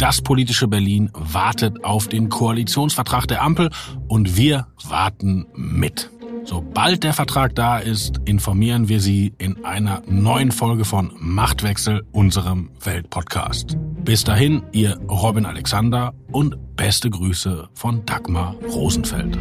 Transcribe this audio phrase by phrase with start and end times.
[0.00, 3.68] Das politische Berlin wartet auf den Koalitionsvertrag der Ampel
[4.08, 6.08] und wir warten mit.
[6.44, 12.70] Sobald der Vertrag da ist, informieren wir Sie in einer neuen Folge von Machtwechsel, unserem
[12.82, 13.76] Weltpodcast.
[14.02, 19.36] Bis dahin, Ihr Robin Alexander und beste Grüße von Dagmar Rosenfeld.